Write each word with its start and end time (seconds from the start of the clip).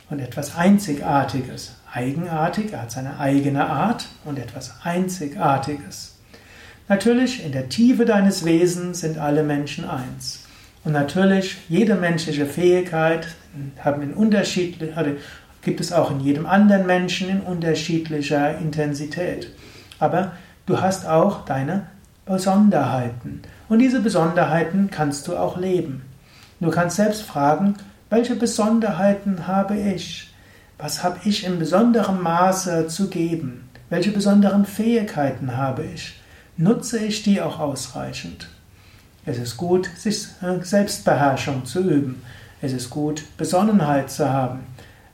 und 0.09 0.19
etwas 0.19 0.55
Einzigartiges. 0.55 1.75
Eigenartig, 1.91 2.73
er 2.73 2.83
hat 2.83 2.91
seine 2.91 3.19
eigene 3.19 3.67
Art 3.67 4.07
und 4.25 4.37
etwas 4.39 4.73
Einzigartiges. 4.83 6.15
Natürlich, 6.89 7.45
in 7.45 7.53
der 7.53 7.69
Tiefe 7.69 8.03
deines 8.03 8.43
Wesens 8.43 8.99
sind 8.99 9.17
alle 9.17 9.43
Menschen 9.43 9.87
eins. 9.87 10.45
Und 10.83 10.91
natürlich, 10.91 11.57
jede 11.69 11.95
menschliche 11.95 12.45
Fähigkeit 12.45 13.27
haben 13.79 14.01
in 14.01 14.13
unterschiedlich, 14.13 14.95
also 14.97 15.11
gibt 15.61 15.79
es 15.79 15.93
auch 15.93 16.11
in 16.11 16.19
jedem 16.19 16.45
anderen 16.45 16.85
Menschen 16.85 17.29
in 17.29 17.39
unterschiedlicher 17.39 18.57
Intensität. 18.57 19.49
Aber 19.99 20.33
du 20.65 20.81
hast 20.81 21.07
auch 21.07 21.45
deine 21.45 21.87
Besonderheiten. 22.25 23.41
Und 23.69 23.79
diese 23.79 24.01
Besonderheiten 24.01 24.89
kannst 24.91 25.27
du 25.27 25.37
auch 25.37 25.57
leben. 25.57 26.01
Du 26.59 26.69
kannst 26.69 26.97
selbst 26.97 27.23
fragen, 27.23 27.75
welche 28.09 28.35
Besonderheiten 28.35 29.47
habe 29.47 29.77
ich? 29.77 30.33
Was 30.77 31.03
habe 31.03 31.19
ich 31.23 31.45
in 31.45 31.59
besonderem 31.59 32.21
Maße 32.21 32.87
zu 32.87 33.09
geben? 33.09 33.69
Welche 33.89 34.11
besonderen 34.11 34.65
Fähigkeiten 34.65 35.55
habe 35.55 35.85
ich? 35.85 36.19
Nutze 36.57 36.99
ich 36.99 37.23
die 37.23 37.41
auch 37.41 37.59
ausreichend. 37.59 38.49
Es 39.25 39.37
ist 39.37 39.57
gut, 39.57 39.89
sich 39.97 40.27
äh, 40.41 40.63
Selbstbeherrschung 40.63 41.65
zu 41.65 41.81
üben. 41.81 42.21
Es 42.61 42.73
ist 42.73 42.89
gut, 42.89 43.23
Besonnenheit 43.37 44.11
zu 44.11 44.29
haben. 44.29 44.59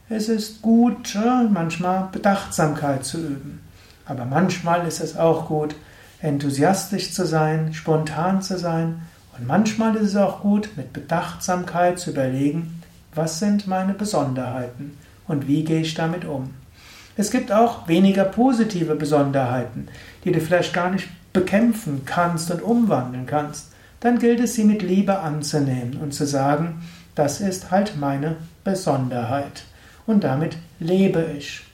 Es 0.10 0.30
ist 0.30 0.62
gut, 0.62 1.16
äh, 1.16 1.44
manchmal 1.50 2.10
Bedachtsamkeit 2.12 3.06
zu 3.06 3.20
üben. 3.20 3.62
Aber 4.06 4.26
manchmal 4.26 4.88
ist 4.88 5.02
es 5.02 5.16
auch 5.16 5.48
gut, 5.48 5.76
enthusiastisch 6.22 7.14
zu 7.14 7.26
sein, 7.26 7.74
spontan 7.74 8.42
zu 8.42 8.58
sein. 8.58 9.04
Und 9.38 9.46
manchmal 9.46 9.96
ist 9.96 10.10
es 10.10 10.16
auch 10.16 10.42
gut, 10.42 10.70
mit 10.76 10.92
Bedachtsamkeit 10.94 12.00
zu 12.00 12.10
überlegen, 12.10 12.82
was 13.14 13.40
sind 13.40 13.68
meine 13.68 13.94
Besonderheiten 13.94 14.98
und 15.28 15.48
wie 15.48 15.64
gehe 15.64 15.82
ich 15.82 15.94
damit 15.94 16.26
um. 16.26 16.56
Es 17.20 17.32
gibt 17.32 17.52
auch 17.52 17.86
weniger 17.90 18.24
positive 18.24 18.96
Besonderheiten, 18.96 19.90
die 20.24 20.32
du 20.32 20.40
vielleicht 20.40 20.72
gar 20.72 20.90
nicht 20.90 21.10
bekämpfen 21.34 22.04
kannst 22.06 22.50
und 22.50 22.62
umwandeln 22.62 23.26
kannst, 23.26 23.74
dann 24.00 24.20
gilt 24.20 24.40
es, 24.40 24.54
sie 24.54 24.64
mit 24.64 24.82
Liebe 24.82 25.20
anzunehmen 25.20 25.98
und 26.02 26.14
zu 26.14 26.26
sagen, 26.26 26.82
das 27.16 27.42
ist 27.42 27.72
halt 27.72 27.98
meine 28.00 28.38
Besonderheit. 28.64 29.64
Und 30.08 30.24
damit 30.24 30.56
lebe 30.80 31.26
ich. 31.38 31.66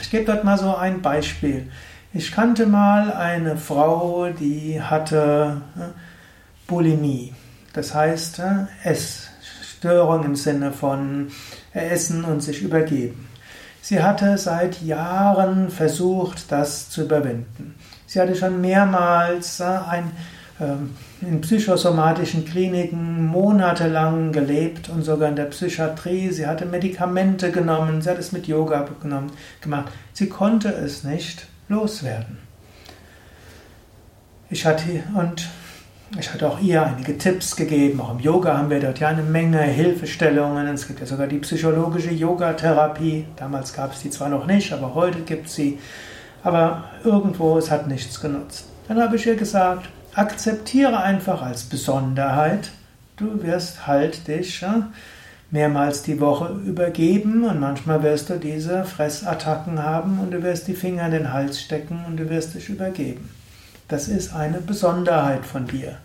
Ich 0.00 0.08
gebe 0.08 0.26
dort 0.26 0.44
mal 0.44 0.56
so 0.56 0.76
ein 0.76 1.02
Beispiel. 1.02 1.68
Ich 2.14 2.30
kannte 2.30 2.66
mal 2.66 3.12
eine 3.12 3.56
Frau, 3.56 4.28
die 4.28 4.80
hatte 4.80 5.62
äh, 5.76 5.80
Bulimie. 6.68 7.34
Das 7.72 7.92
heißt, 7.92 8.38
äh, 8.38 8.66
Essstörung 8.84 10.22
im 10.22 10.36
Sinne 10.36 10.70
von 10.70 11.32
Essen 11.72 12.24
und 12.24 12.40
sich 12.40 12.62
übergeben. 12.62 13.29
Sie 13.82 14.02
hatte 14.02 14.36
seit 14.38 14.82
Jahren 14.82 15.70
versucht, 15.70 16.52
das 16.52 16.90
zu 16.90 17.02
überwinden. 17.02 17.74
Sie 18.06 18.20
hatte 18.20 18.34
schon 18.34 18.60
mehrmals 18.60 19.60
äh, 19.60 19.64
ein, 19.64 20.12
ähm, 20.60 20.96
in 21.22 21.40
psychosomatischen 21.40 22.44
Kliniken 22.44 23.26
monatelang 23.26 24.32
gelebt 24.32 24.88
und 24.88 25.02
sogar 25.02 25.28
in 25.28 25.36
der 25.36 25.44
Psychiatrie. 25.44 26.30
Sie 26.30 26.46
hatte 26.46 26.66
Medikamente 26.66 27.50
genommen, 27.52 28.02
sie 28.02 28.10
hat 28.10 28.18
es 28.18 28.32
mit 28.32 28.46
Yoga 28.46 28.86
genommen, 29.00 29.32
gemacht. 29.60 29.92
Sie 30.12 30.28
konnte 30.28 30.68
es 30.68 31.04
nicht 31.04 31.46
loswerden. 31.68 32.38
Ich 34.50 34.66
hatte, 34.66 35.04
und 35.14 35.48
ich 36.18 36.32
hatte 36.32 36.48
auch 36.48 36.60
ihr 36.60 36.84
einige 36.84 37.16
Tipps 37.16 37.54
gegeben. 37.54 38.00
Auch 38.00 38.12
im 38.12 38.18
Yoga 38.18 38.56
haben 38.56 38.70
wir 38.70 38.80
dort 38.80 38.98
ja 38.98 39.08
eine 39.08 39.22
Menge 39.22 39.60
Hilfestellungen. 39.60 40.66
Es 40.68 40.88
gibt 40.88 41.00
ja 41.00 41.06
sogar 41.06 41.28
die 41.28 41.38
psychologische 41.38 42.10
Yogatherapie. 42.10 43.26
Damals 43.36 43.72
gab 43.72 43.92
es 43.92 44.00
die 44.00 44.10
zwar 44.10 44.28
noch 44.28 44.46
nicht, 44.46 44.72
aber 44.72 44.94
heute 44.94 45.20
gibt 45.20 45.46
es 45.46 45.54
sie. 45.54 45.78
Aber 46.42 46.84
irgendwo, 47.04 47.58
es 47.58 47.70
hat 47.70 47.86
nichts 47.86 48.20
genutzt. 48.20 48.64
Dann 48.88 49.00
habe 49.00 49.16
ich 49.16 49.26
ihr 49.26 49.36
gesagt, 49.36 49.88
akzeptiere 50.14 51.00
einfach 51.00 51.42
als 51.42 51.62
Besonderheit, 51.62 52.70
du 53.16 53.42
wirst 53.42 53.86
halt 53.86 54.26
dich 54.26 54.64
mehrmals 55.52 56.02
die 56.02 56.20
Woche 56.20 56.54
übergeben 56.64 57.44
und 57.44 57.60
manchmal 57.60 58.02
wirst 58.02 58.30
du 58.30 58.38
diese 58.38 58.84
Fressattacken 58.84 59.82
haben 59.82 60.18
und 60.18 60.32
du 60.32 60.42
wirst 60.42 60.66
die 60.68 60.74
Finger 60.74 61.06
in 61.06 61.12
den 61.12 61.32
Hals 61.32 61.60
stecken 61.60 62.04
und 62.06 62.16
du 62.16 62.28
wirst 62.30 62.54
dich 62.54 62.68
übergeben. 62.68 63.28
Das 63.90 64.06
ist 64.06 64.36
eine 64.36 64.58
Besonderheit 64.58 65.44
von 65.44 65.66
dir. 65.66 65.96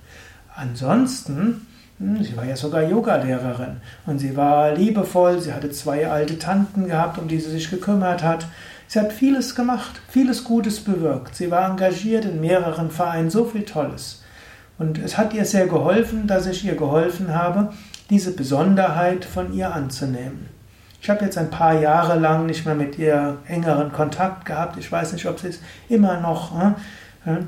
Ansonsten, 0.55 1.67
hm, 1.99 2.23
sie 2.23 2.35
war 2.35 2.43
ja 2.43 2.55
sogar 2.55 2.81
Yogalehrerin 2.81 3.77
und 4.07 4.17
sie 4.17 4.35
war 4.35 4.73
liebevoll, 4.73 5.39
sie 5.39 5.53
hatte 5.53 5.69
zwei 5.69 6.09
alte 6.09 6.39
Tanten 6.39 6.87
gehabt, 6.87 7.19
um 7.19 7.27
die 7.27 7.39
sie 7.39 7.51
sich 7.51 7.69
gekümmert 7.69 8.23
hat. 8.23 8.47
Sie 8.87 8.99
hat 8.99 9.13
vieles 9.13 9.53
gemacht, 9.53 10.01
vieles 10.07 10.43
Gutes 10.43 10.79
bewirkt. 10.79 11.35
Sie 11.35 11.51
war 11.51 11.69
engagiert 11.69 12.25
in 12.25 12.41
mehreren 12.41 12.89
Vereinen, 12.89 13.29
so 13.29 13.45
viel 13.45 13.65
Tolles. 13.65 14.23
Und 14.79 14.97
es 14.97 15.19
hat 15.19 15.35
ihr 15.35 15.45
sehr 15.45 15.67
geholfen, 15.67 16.25
dass 16.25 16.47
ich 16.47 16.65
ihr 16.65 16.75
geholfen 16.75 17.35
habe, 17.35 17.71
diese 18.09 18.31
Besonderheit 18.31 19.25
von 19.25 19.53
ihr 19.53 19.71
anzunehmen. 19.71 20.49
Ich 21.03 21.09
habe 21.11 21.23
jetzt 21.23 21.37
ein 21.37 21.51
paar 21.51 21.79
Jahre 21.79 22.17
lang 22.17 22.47
nicht 22.47 22.65
mehr 22.65 22.73
mit 22.73 22.97
ihr 22.97 23.37
engeren 23.47 23.91
Kontakt 23.91 24.45
gehabt. 24.45 24.77
Ich 24.77 24.91
weiß 24.91 25.13
nicht, 25.13 25.27
ob 25.27 25.39
sie 25.39 25.49
es 25.49 25.59
immer 25.87 26.19
noch 26.19 26.59
hm, 26.59 26.73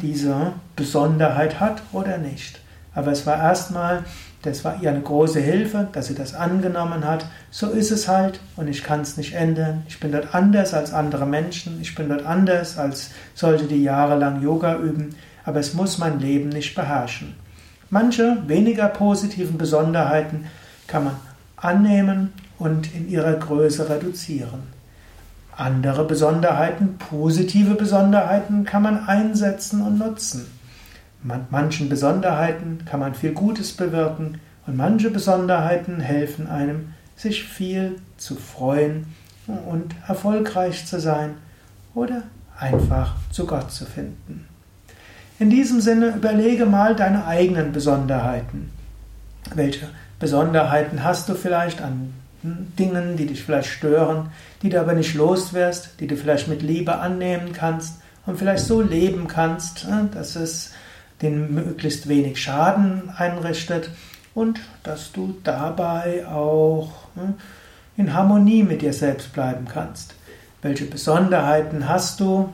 diese 0.01 0.53
Besonderheit 0.75 1.59
hat 1.59 1.81
oder 1.91 2.17
nicht. 2.17 2.59
Aber 2.93 3.11
es 3.11 3.27
war 3.27 3.37
erstmal, 3.37 4.03
das 4.41 4.65
war 4.65 4.81
ihr 4.81 4.89
eine 4.89 5.01
große 5.01 5.39
Hilfe, 5.39 5.87
dass 5.91 6.07
sie 6.07 6.15
das 6.15 6.33
angenommen 6.33 7.05
hat. 7.05 7.25
So 7.51 7.69
ist 7.69 7.91
es 7.91 8.07
halt 8.07 8.39
und 8.55 8.67
ich 8.67 8.83
kann 8.83 9.01
es 9.01 9.17
nicht 9.17 9.33
ändern. 9.33 9.83
Ich 9.87 9.99
bin 9.99 10.11
dort 10.11 10.33
anders 10.33 10.73
als 10.73 10.93
andere 10.93 11.27
Menschen. 11.27 11.79
Ich 11.81 11.93
bin 11.93 12.09
dort 12.09 12.25
anders 12.25 12.77
als 12.77 13.11
solche, 13.35 13.65
die 13.65 13.83
jahrelang 13.83 14.41
Yoga 14.41 14.77
üben. 14.77 15.15
Aber 15.45 15.59
es 15.59 15.73
muss 15.73 15.99
mein 15.99 16.19
Leben 16.19 16.49
nicht 16.49 16.73
beherrschen. 16.75 17.35
Manche 17.89 18.37
weniger 18.47 18.87
positiven 18.87 19.57
Besonderheiten 19.57 20.47
kann 20.87 21.05
man 21.05 21.15
annehmen 21.55 22.33
und 22.57 22.93
in 22.93 23.09
ihrer 23.09 23.33
Größe 23.33 23.89
reduzieren. 23.89 24.63
Andere 25.57 26.05
Besonderheiten, 26.05 26.99
positive 26.99 27.73
Besonderheiten 27.73 28.63
kann 28.63 28.83
man 28.83 29.07
einsetzen 29.07 29.81
und 29.81 29.97
nutzen. 29.97 30.45
Mit 31.23 31.51
manchen 31.51 31.89
Besonderheiten 31.89 32.85
kann 32.85 32.99
man 32.99 33.15
viel 33.15 33.31
Gutes 33.31 33.71
bewirken 33.71 34.39
und 34.67 34.77
manche 34.77 35.09
Besonderheiten 35.09 35.99
helfen 35.99 36.47
einem, 36.47 36.93
sich 37.15 37.43
viel 37.43 37.95
zu 38.17 38.35
freuen 38.35 39.07
und 39.47 39.95
erfolgreich 40.07 40.85
zu 40.85 40.99
sein 40.99 41.31
oder 41.95 42.21
einfach 42.59 43.15
zu 43.31 43.47
Gott 43.47 43.71
zu 43.71 43.85
finden. 43.85 44.47
In 45.39 45.49
diesem 45.49 45.81
Sinne 45.81 46.09
überlege 46.09 46.67
mal 46.67 46.95
deine 46.95 47.25
eigenen 47.25 47.71
Besonderheiten. 47.71 48.69
Welche 49.55 49.89
Besonderheiten 50.19 51.03
hast 51.03 51.29
du 51.29 51.33
vielleicht 51.33 51.81
an 51.81 52.13
Dingen, 52.43 53.17
die 53.17 53.25
dich 53.25 53.43
vielleicht 53.43 53.69
stören, 53.69 54.29
die 54.61 54.69
du 54.69 54.79
aber 54.79 54.93
nicht 54.93 55.15
loswirst, 55.15 55.99
die 55.99 56.07
du 56.07 56.15
vielleicht 56.15 56.47
mit 56.47 56.61
Liebe 56.61 56.97
annehmen 56.99 57.53
kannst 57.53 58.01
und 58.25 58.37
vielleicht 58.37 58.65
so 58.65 58.81
leben 58.81 59.27
kannst, 59.27 59.85
äh, 59.85 60.13
dass 60.13 60.35
es 60.35 60.71
den 61.21 61.53
möglichst 61.53 62.07
wenig 62.07 62.41
Schaden 62.41 63.09
einrichtet 63.15 63.89
und 64.35 64.59
dass 64.83 65.11
du 65.11 65.35
dabei 65.43 66.27
auch 66.27 66.91
äh, 67.15 67.99
in 67.99 68.13
Harmonie 68.13 68.63
mit 68.63 68.81
dir 68.81 68.93
selbst 68.93 69.33
bleiben 69.33 69.65
kannst. 69.67 70.13
Welche 70.61 70.85
Besonderheiten 70.85 71.87
hast 71.87 72.19
du, 72.19 72.53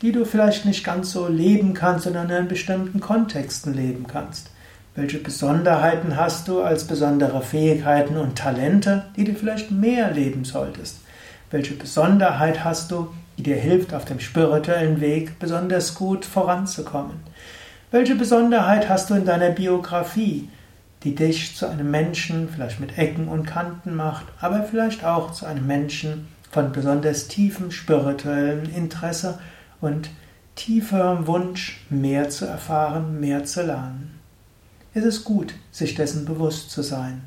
die 0.00 0.10
du 0.10 0.24
vielleicht 0.24 0.64
nicht 0.64 0.82
ganz 0.82 1.12
so 1.12 1.28
leben 1.28 1.74
kannst, 1.74 2.04
sondern 2.04 2.28
in 2.30 2.48
bestimmten 2.48 2.98
Kontexten 2.98 3.72
leben 3.72 4.06
kannst? 4.08 4.50
Welche 4.94 5.20
Besonderheiten 5.20 6.18
hast 6.18 6.48
du 6.48 6.60
als 6.60 6.86
besondere 6.86 7.40
Fähigkeiten 7.40 8.18
und 8.18 8.36
Talente, 8.36 9.06
die 9.16 9.24
du 9.24 9.34
vielleicht 9.34 9.70
mehr 9.70 10.10
leben 10.10 10.44
solltest? 10.44 10.98
Welche 11.50 11.72
Besonderheit 11.72 12.62
hast 12.62 12.90
du, 12.90 13.08
die 13.38 13.42
dir 13.42 13.56
hilft, 13.56 13.94
auf 13.94 14.04
dem 14.04 14.20
spirituellen 14.20 15.00
Weg 15.00 15.38
besonders 15.38 15.94
gut 15.94 16.26
voranzukommen? 16.26 17.20
Welche 17.90 18.16
Besonderheit 18.16 18.90
hast 18.90 19.08
du 19.08 19.14
in 19.14 19.24
deiner 19.24 19.48
Biografie, 19.48 20.50
die 21.04 21.14
dich 21.14 21.56
zu 21.56 21.66
einem 21.66 21.90
Menschen 21.90 22.50
vielleicht 22.50 22.78
mit 22.78 22.98
Ecken 22.98 23.28
und 23.28 23.46
Kanten 23.46 23.94
macht, 23.94 24.26
aber 24.42 24.62
vielleicht 24.62 25.06
auch 25.06 25.32
zu 25.32 25.46
einem 25.46 25.66
Menschen 25.66 26.28
von 26.50 26.70
besonders 26.70 27.28
tiefem 27.28 27.70
spirituellen 27.70 28.70
Interesse 28.74 29.38
und 29.80 30.10
tieferem 30.54 31.26
Wunsch, 31.26 31.80
mehr 31.88 32.28
zu 32.28 32.44
erfahren, 32.44 33.20
mehr 33.20 33.44
zu 33.44 33.62
lernen? 33.62 34.21
Es 34.94 35.04
ist 35.04 35.24
gut, 35.24 35.54
sich 35.70 35.94
dessen 35.94 36.26
bewusst 36.26 36.70
zu 36.70 36.82
sein. 36.82 37.22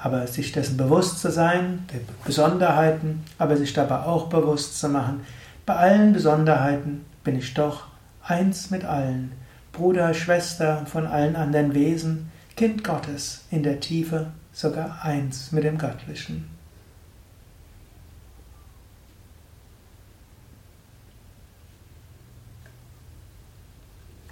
Aber 0.00 0.26
sich 0.26 0.52
dessen 0.52 0.76
bewusst 0.76 1.20
zu 1.20 1.30
sein, 1.30 1.86
der 1.92 2.00
Besonderheiten, 2.24 3.22
aber 3.38 3.56
sich 3.56 3.74
dabei 3.74 4.00
auch 4.00 4.28
bewusst 4.28 4.78
zu 4.78 4.88
machen, 4.88 5.20
bei 5.66 5.76
allen 5.76 6.12
Besonderheiten 6.12 7.04
bin 7.22 7.38
ich 7.38 7.54
doch 7.54 7.86
eins 8.22 8.70
mit 8.70 8.84
allen, 8.84 9.32
Bruder, 9.72 10.14
Schwester 10.14 10.86
von 10.86 11.06
allen 11.06 11.36
anderen 11.36 11.74
Wesen, 11.74 12.30
Kind 12.56 12.84
Gottes 12.84 13.44
in 13.50 13.62
der 13.62 13.80
Tiefe, 13.80 14.28
sogar 14.52 15.02
eins 15.02 15.52
mit 15.52 15.64
dem 15.64 15.78
Göttlichen. 15.78 16.53